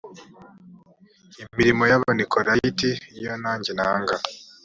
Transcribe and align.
imirimo 1.41 1.83
y 1.91 1.93
abanikolayiti 1.97 2.89
iyo 3.19 3.33
nanjye 3.43 3.71
nanga 3.77 4.15